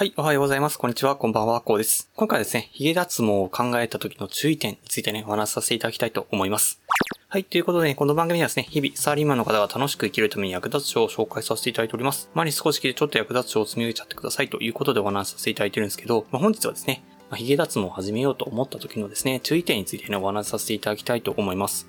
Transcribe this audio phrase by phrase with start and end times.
[0.00, 0.78] はい、おはようございます。
[0.78, 1.14] こんにちは。
[1.14, 2.08] こんばんは、こうです。
[2.16, 6.80] 今回はですね、髭脱毛を考えた時の注意点についてね、お話しさせていただきたいと思います。
[7.28, 12.30] はい、ということで、ね、この番組はですね、日々、サーリーマンの方が楽しく生きるために役立つ書を紹介させていただいております。
[12.32, 21.86] 前に少しでちょっと役立つ書を積み上げちゃってくださいということでお話しさせていただいてるんですけど、まあ、本日はですね、まあ、髭脱毛を始めようと思った時のですね、注意点についてね、お話しさせていただきたいと思います。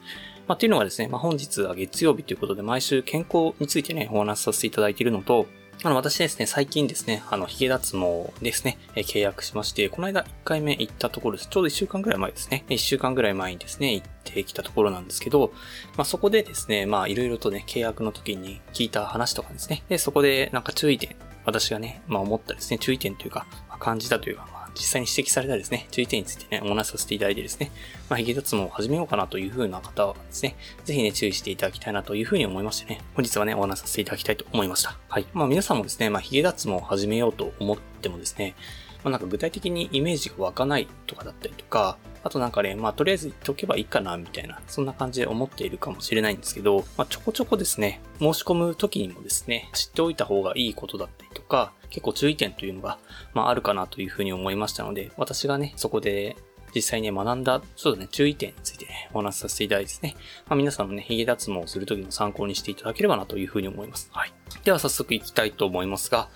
[0.50, 5.46] まあ、っていうのがですね、まあ、本日は月曜日ということで、毎週健康についてね、お話しさせていただいているのと、
[5.84, 11.50] あの、私ですね、最近ですね、あの、髭脱毛ですね、え契約しまして、この間1回目行ったところです。
[11.50, 12.66] ちょうど1週間ぐらい前ですね。
[12.70, 15.52] 1週間ぐらい前にですね、行ってきたところなんですけど、
[15.98, 21.16] まあ、そこでですね、まあ、いろいろとね、契約の時に聞いた話とかですね、で、そこでなんか注意点、
[21.46, 27.72] 私がね、まあ、思ったですね、注意点というか、まあ、感じたというか、まあ実際に指摘されたですね、注意点についてね、お話しさせていただいてですね、
[28.10, 34.98] まあ、髭脱毛を始めようかなという風な方はですね、ぜひね、注意していただきたいなという風に思いましてね、本日はね、お話しさせていただきたいと思いました。
[35.10, 35.26] はい。
[35.34, 38.56] まあ皆さんもですね、まあ髭脱毛を始めようと思ってもですね、
[39.04, 53.00] まあなんか具体的にイメージが湧かないとかだったりとか、あとなんかね、まあとりあえず言っておけばいいかな、みたいな、そんな感じで思っているかもしれないんですけど、まあちょこちょこですね、申し込む時にもですね、知っておいた方がいいことだったりとか、結構注意点というのが、
[53.34, 56.36] まああるかなというふうに思いましたので、私がね、そこで
[56.74, 60.16] 実際ね、学んだ、そうだね、注意点についてね、お話しさせていただいてですね、
[60.48, 64.10] まあ、皆さんもね、髭脱毛をするときの参考にしていただければなというふうに思います。
[64.14, 64.34] はい。
[64.64, 66.30] では早速いきたいと思いますが、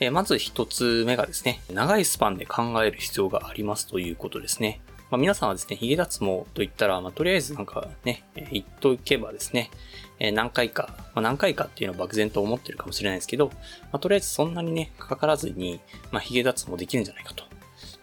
[0.00, 4.80] えー、まず一つ目がですね、長いスパンで考える必要がありますということですね。
[5.10, 9.70] まあ、皆さんはですね、髭脱毛と言ったら、まあ、とりあえずなんかね、言っとけばですね、
[10.18, 13.52] え何回か、まあ、何回かっていうのは漠然と思ってるかもしれないですけど、ま
[13.92, 17.44] あ、とりあえずそんなにね、かからずに、まあ、髭脱毛できるんじゃないかと。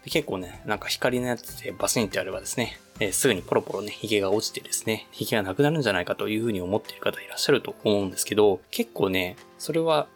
[0.04, 10.08] で結構ね、なんか光のやつでバスンってやればですね、えー、すぐにポロポロね、髭が落ちてですね、髭がなくなるんじゃないかというふうに思っている方いらっしゃると思うんですけど、結構ね、それは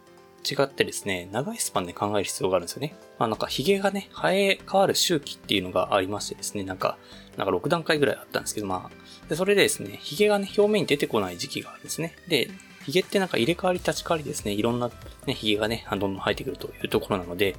[0.44, 2.94] 違ってですね、長いスパンで考える必要があるんですよね。
[3.18, 6.98] まあなんか髭がね、生え変わる周期っていうのがありましてですね、なんか、
[7.36, 12.14] なんか6段階ぐらいあったんですけど、まあ、で、それでですね、髭がね、表面に出てこない時期があるんですね。
[12.28, 12.50] で、
[12.86, 14.90] 髭ってなんか入れ替わり立ち替わりですね、いろんな
[15.26, 17.56] ね、髭がね、どんどん生えてくるというところなので、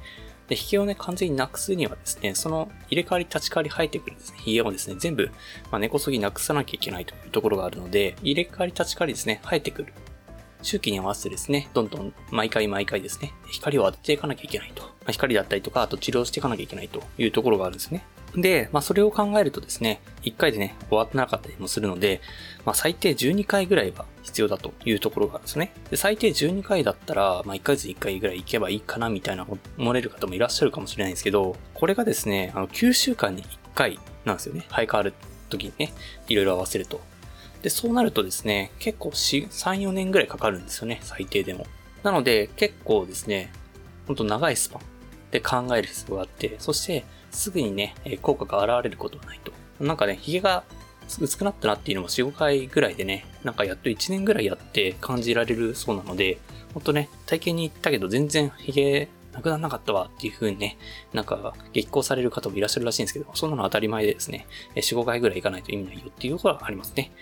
[0.48, 5.30] で、髭をね、完全になくすにはですね、その入れ替わり立ち替わり生えてくるんですね、髭をですね、全部、
[5.70, 9.94] まあ、根こそぎなくさなきゃいけないというところがあるので、入れ替わり立ち替わりですね、生えてくる
[10.62, 14.82] 周期に合わせてですね、どんどん毎回毎回ですね、光を当てていかなきゃいけないと。
[14.82, 18.04] まあ、光だったりとか、あと治療していかなきゃいけないというところがあるんですね。
[18.34, 22.20] で、まあそれを考えるとですね、1回でね、終わってなかったりもするので、
[22.64, 25.72] まあ最低12回ぐらいは必要だというところがあるんですね。
[25.90, 29.46] で、最低12回だったら、まあ1ヶ月1回ぐらい行けばいいかなみたいな
[29.78, 34.66] 思われる方もいらっしゃるかもしれないんですけど、これがですね、あの9週間に1回なんですよね。
[34.70, 35.14] 生え変わる
[35.48, 35.92] 時にね、
[36.28, 37.00] いろいろ合わせると。
[37.62, 41.66] で、そうなるとですね、結構、3、4年ぐらいかかるんですよね、最低でも。
[42.02, 43.52] なので、結構ですね、
[44.06, 44.82] ほんと長いスパン
[45.30, 49.52] で考える必要があって、そして、すぐにね、効果が現れることはないと。
[49.82, 50.64] なんかね、髭が
[51.18, 56.38] 薄くなったなっていうのも4、5回ぐらいでね、なんかやっと1年ぐらいやって感じられるそうなので、
[56.74, 60.76] ほんとね、体験に行ったけど全然髭なくならなかったわっていう風にね、
[61.12, 64.46] なんか激高される方もいらっしゃるらしいんですけど、そんなの当たり前でですね、
[64.76, 67.12] 4、5回ぐらい行かないと意味ないよっていうところがありますね。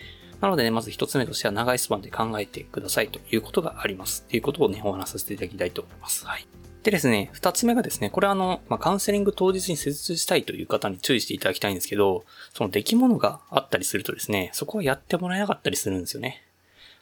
[0.40, 4.22] なのでね、まず一つ目としては長いスパンで考えてくださいということがあります。
[4.22, 6.26] ということをね、お話しさせていただきたいと思います。
[6.26, 6.46] はい。
[6.84, 16.44] でですね、二つ目がですね、これはあの、まあ、カウンセリング当日に施術したいという方に注意していただきたいんですけど、その出来物があったりするとですね、そこはやってもらえなかったりするんですよね。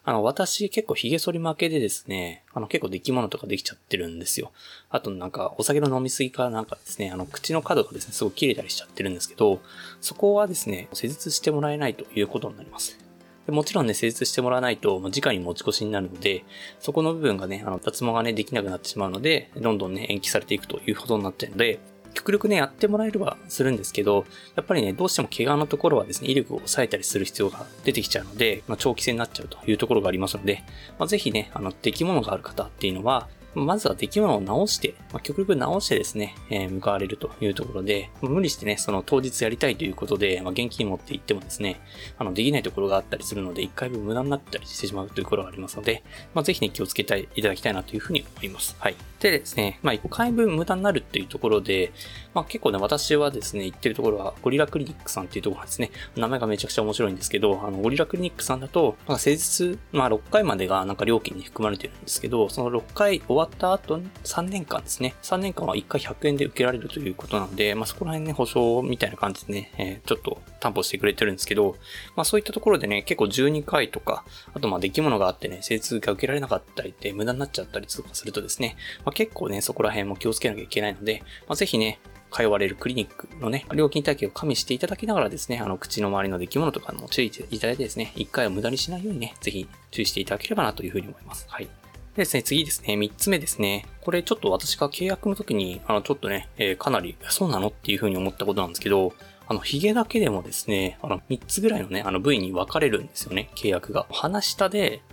[0.03, 4.51] あの、私結構髭剃り負けでですね、あの結構出来物とかできちゃってるんですよ。
[4.89, 9.61] あとなんかお酒の飲みすぎかなんかですね、あの口の角がですね、すごい切れたりしちゃってるんですけど、
[10.01, 13.06] そこはですね、施術してもらえないということになります。
[13.47, 16.43] でもちろんね、施術してもらわないと、まあ、直に持ち越しになるので、
[16.79, 21.79] そこの部分がね、あの、脱毛がね、できなくなってしまうので、どんどんね、延期されていくということになってるので、
[22.13, 24.25] 極力ね、やってもらえればするんですけど、
[24.55, 30.63] やっぱりね、どうしても怪我のところはですね、威力を抑えたりする必要が出てきちゃうので、まあ、長期戦になっちゃうというところがありますので、
[30.99, 33.29] まあ、ぜひね、あの、出来物がある方っていうのは、
[33.65, 41.79] まずは出来物を直して、まあ、極力直してですね、えー、向かわれるというところで、無理してね、その当日やりたいということで、まあ、現金持って行ってもですね、
[42.17, 46.03] あの、できないところがあったりするので、一回分無駄になったりしてしまうというところがありますので、
[46.33, 48.75] まあ、ぜひね、気をつけていただきたいなというふうに思います。
[48.79, 48.95] はい。
[49.19, 51.91] でですね、まあ、1回分無駄になるっていうところで、
[52.35, 65.15] まあ、結構ね、私はですね、行ってるところは、ゴリラクリニックさんっていうところですね、名前がめちゃくちゃ面白いんですけど、あの、ゴリラクリニックさんだと、まあ、施術、まあ、6回までがなんか料金に含まれてるんですけど、その6回終わった後3年間ですね。
[65.23, 71.75] 3年間は1回100円で受けられるということなので、まあ、そこら辺ね、保証みたいな感じでね、えー、ちょっと担保してくれてるんですけど、
[72.15, 74.23] まあ、そういったところでね、結構12回とか、
[74.53, 81.99] あとまあ、出来物があってね、施術が受けられなかったりって無駄になっちゃったりとかするとですね、まあ、結構ね、そこら辺も気をつけなきゃいけないので、まあ、ぜひね、
[82.31, 91.45] 通われるクリニックのね、料金体系を加味していただきながらですね、あの、口の周りの出来物とかも注意いただいてですね、一回を無駄にしないようにね、ぜひ注意していただければなというふうに思います。
[91.49, 91.69] はい。
[92.17, 93.85] でですね、次ですね、三つ目ですね。
[94.01, 99.13] これちょっと私が契約の時に、あの、ちょっとね、えー、かなり、そうなのっていうふうに思ったことなんですけど、
[99.47, 104.07] あの、髭だけでもですね、あの、三つぐらいのね、あの部位に分かれるんですよね、契約が。
[104.09, 105.03] 鼻下で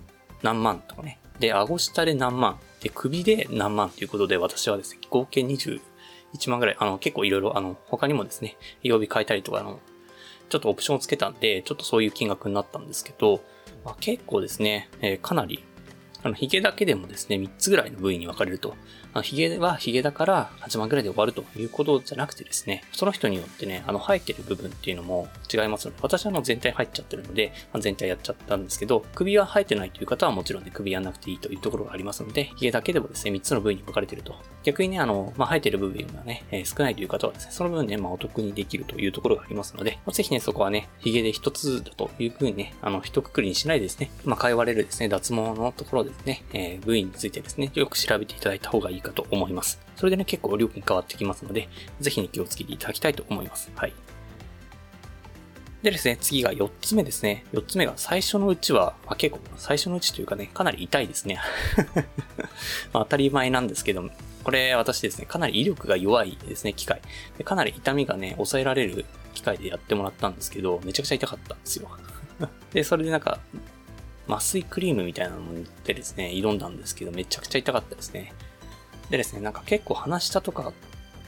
[0.41, 1.19] 何万とかね。
[1.39, 2.57] で、顎下で何万。
[2.81, 5.79] で、首で何万ということで、私はですね、合計21
[6.49, 9.79] 万ぐらい、あの、結構いろいろ、あの、他にもですね、曜日変えたりとか、あの、
[10.49, 13.41] ちょっとオプションをつけたんで、ちょっとそういう金額になったんですけど、
[13.83, 15.63] まあ、結構ですね、えー、かなり、
[16.25, 18.75] あの、髭だけでもですね、3つぐらいの部位に分かれると。
[19.13, 34.35] あの髭は髭だから8万ぐらいで終わるということじゃなくてですね、その人によってね、あの、生えてる部分っていうのも違いますので、私はもう全体入っちゃってるので、まあ、全体やっちゃったんですけど、首は生えてないという方はもちろんね、首やんなくていいというところがありますので、髭だけでもですね、3つの部位に分かれてると。
[34.63, 49.79] 逆にね、あの、まあ、生えてる部分がね、えー、少ないという方はですね、その分ね、まあ、お得にできるというところがありますので、まあ、ぜひね、そこはね、髭で1つだというふうにね、あの、一括りにしないでですね、まあ、通われるですね、脱毛のところですね、えー、部位についてですね、よく調べていただいた方がいいかと思います。
[49.95, 51.69] それでね、結構料金変わってきますので、
[51.99, 53.71] ぜひね、気をつけていただきたいと思います。
[53.75, 53.93] はい。
[55.85, 57.45] でですね、次が4つ目ですね。
[57.53, 61.39] 4つ目が最初のうちは、まあ、結構最初のうちというかね、かなり痛いですね。
[62.91, 64.09] まあ、当たり前なんですけど、
[64.43, 67.01] これ私ですね、かなり威力が弱いですね、機械。
[67.37, 71.89] でかなり痛みがね、抑えられる機械でやってもらったんですけど、めちゃくちゃ痛かったんですよ。
[72.73, 73.39] で、それでなんか、
[74.27, 78.33] 麻酔クリームみたいなのに塗ってですね、挑んだんですけど、めちゃくちゃ痛かったですね。
[79.09, 80.73] でですね、なんか結構鼻下とか、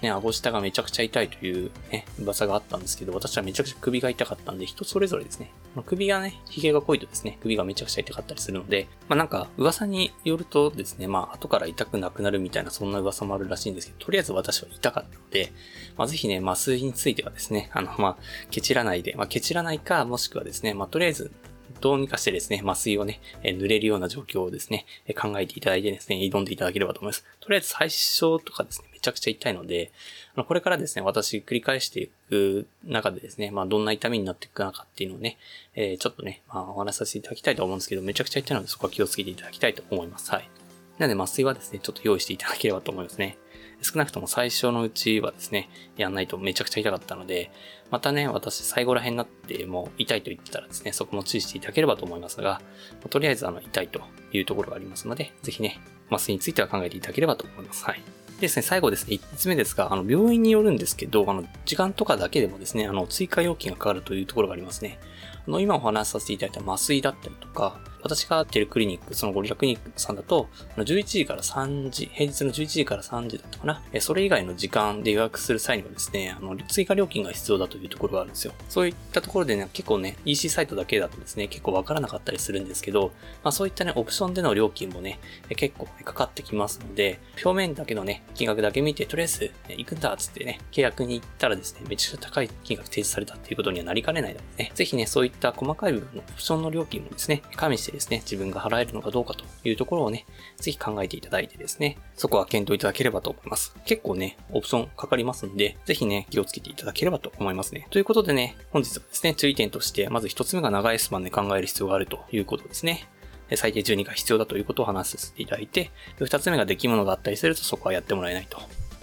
[0.01, 5.51] ね、顎下がめちゃくちゃ痛いというね、噂があったんですけど、私はめちゃくちゃ首が痛かったんで、人それぞれですね。
[5.75, 15.51] ま首がね、髭が濃いとですね、首がめちゃくちゃ痛かったりするので、まあなんか噂によるとですね、まあ後から痛くなくなるみたいなそんな噂もあるらしいんですけど、とりあえず私は痛かったので、
[15.97, 18.17] まあぜひね、麻酔についてはですね、あのまあ、
[18.51, 21.31] ケチらないで、まあケチらないか、もしくはですね、まあとりあえず
[21.81, 27.25] どうにかしてですね、麻酔をね、え塗れるような状況をですね、え考えていただいてですね、挑んでいただければと思います。
[27.39, 29.91] とりあえず最初とかですね、めちゃくちゃ痛いので、
[30.35, 35.37] あのこれからですね、私繰り返していく中でですね、まあどんな痛みになっていくのかっていうのをね、
[35.75, 40.31] えー、ちょっとね、まあお話しさせていただきたいと思うんですけど、めちゃくちゃ痛いのでそこは気をつけていただきたいと思います。
[40.31, 40.49] はい。
[40.97, 43.37] なので麻酔はですね、ちょっと用意していただければと思いますね。
[43.81, 47.51] 少なくとも最初のうちはですね、やんないとめちゃくちゃ痛かったので、
[47.91, 52.61] またね、私最後ら辺になっても痛いと言ってたらですね、そこも注意していただければと思いますが、
[53.09, 54.01] とりあえずあの痛いと
[54.31, 55.79] いうところがありますので、ぜひね、
[56.09, 57.85] 麻酔については考えていただければと思います。
[57.85, 58.01] はい。
[58.37, 64.99] でですね、最後ですね、5つ目ですが、あの、病院によるんですけど、あの、時間とかだけでもですね、あの、追加料金がかかるというところがありますね。
[65.47, 70.47] あの、今お話しさせていただいた麻酔だったりとか、私がテレクリニック、そのゴリラクリニックさんだと、
[70.77, 73.81] 11時から3時、平日の11時から3時だったかな。
[73.99, 78.53] それ以外の時間で予約する際にはですね、あの、追加料金が必要だというところがあるんですよ。
[78.69, 83.11] そういったところでね、結構ね、EC サイトだけだとですね、結構わからなかったりするんですけど、
[83.43, 85.19] まあそういったね、オプションでの料金もね、
[85.49, 100.25] 結構、かかってきますので、表面だけのね、金額だけ見て、とりあえず、行くんだっつってね、契約に行ったらですね、めちゃくちゃ高い金額提示されたっていうことにはなりかねないのでね、ぜひね、そういった細かい部分のオプションの料金もですね、加味してですね、自分が払えるのかどうかというところをね、
[100.57, 103.75] ぜひ考えていただいてですね、そこは検討いただければと思います。
[103.85, 107.87] 結構ね、オプションかかりますんで、ぜひね、気をつけていただければと思いますね。
[107.89, 113.07] ということでね、本日はですね、注意点として、まず一つ目が長いスパンで考える必要があるということですね。
[113.55, 118.59] 最低12が必要だということを話させていただいて、二つ目が出来物があったりするとそこはやってもらえないと。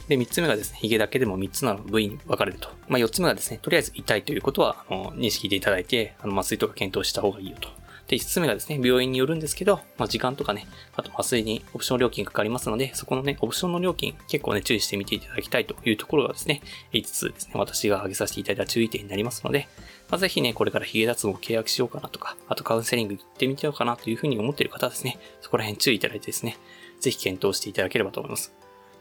[0.09, 2.69] で、三つ目がですね、髭だけでも三つの部位に分かれると。
[2.88, 7.69] まあ、四つ目がですね、とりあえず痛いということは、あの、認識していただいて、あの、麻酔とか検討した方がいいよと。
[8.08, 16.61] で、5つ目がですね、病院によるんですけど、まあ、時間とかね、あと麻酔にオプション料金かかりますので、そこのね、オプションの料金、結構ね、注意してみていただきたいというところがですね、
[16.92, 19.68] 5つですね、私が挙げさせていただいた注意点になりますので、
[20.11, 26.58] まあ、ぜひね、これからヒゲ脱毛を契約しようかなとか、あとカウンセリング行ってみてようかなというふうに思っている方はですね、そこら辺注意いただいてですね、
[27.00, 28.52] ぜひ検討していただければと思います。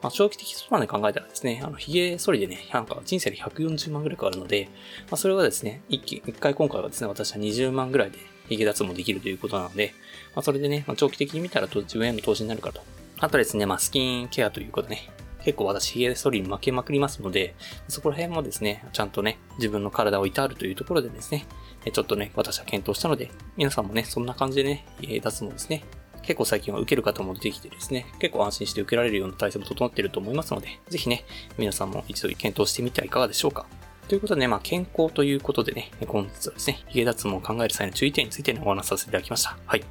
[0.01, 4.67] まあ、長期的スパンで考えたらですね、あの、髭剃りでね、なんか人生で140万ぐらいかかるので、
[5.09, 8.19] まあ、それはですね、一気、一回今回はですね、私は20万ぐらいで
[8.49, 9.93] 髭脱毛できるということなので、
[10.35, 12.81] まあ、それでね、まあ、長期的に見たら自分への投資になるかと。
[13.19, 15.09] あとですね、まあ、スキンケアということね、
[15.43, 17.55] 結構私、髭剃りに負けまくりますので、
[17.87, 21.45] そこら辺もですね、ちゃんとね、自分の体を至るというところでですね、
[21.91, 24.85] ちょっとね、私は検討したので、皆さんもね、そんな感じでね、
[25.21, 25.83] 脱毛ですね、
[26.21, 31.25] 結構最近は受ける方も出てきてですね、結構安心して受けられるような体制も整っていると思いますので、ぜひね、
[31.57, 33.65] 皆さんも一度検討してみてはいかがでしょうか。
[34.07, 39.57] ということでね、まあ、健康ということでね、本日はですね、髭脱毛を考える際の注意点について、ね、お話しさせていただきました。
[39.65, 39.83] はい。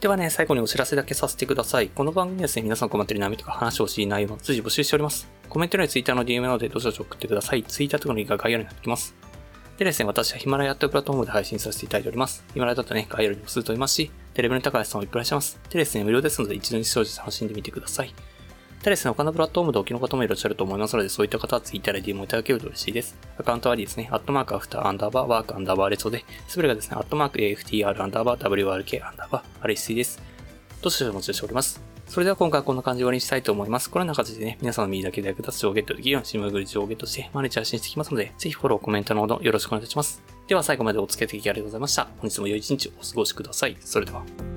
[0.00, 1.88] ではね、最後にお知らせだけさせてください。
[1.88, 5.28] この番組はですね、皆さん困ってる悩みとか話をしい内容も随時募集しております。
[5.48, 7.62] コメント欄に Twitter の DM などでどしどし送ってください。
[7.62, 9.14] Twitter とかのリンクが概要欄になっておきます。
[9.78, 12.44] でですね、私はヒマラヤというプラットフォームで配信させていただいております。
[12.52, 15.58] ヒマラヤだとね、概要欄にもすると思いますし、テレビの高橋さんもいっぱいします。
[15.70, 18.14] でですね、無料ですので一度に視聴し楽しんでみてください。
[18.84, 23.16] でですね、他のプラットフォームでお気の方もいらっしゃると思いますので、そういった方は Twitter で DM をいただけると嬉しいです。
[23.38, 30.22] アカウントはですね、アットマークアフターアンダーバーワークアンダーバーレッソで、すべてがですね、アットマーク AFTR アンダーバー WRK アンダーバー RSC です。
[30.82, 31.80] どしどしお待ちしております。
[32.06, 33.88] それでは今回はこんな感じで終わりにしたいと思います。
[33.88, 40.22] このような形でね、皆さんの身だけで役立つ情報をゲットできるようなシムグル情報をゲットして毎日配信していきますので、ぜひフォロー、コメントのほどよろしくお願いいたします。
[40.46, 42.08] では最後までお付き合いいただきありがとうございました。
[42.18, 43.76] 本日も良い一日をお過ごしください。
[43.80, 44.53] それでは。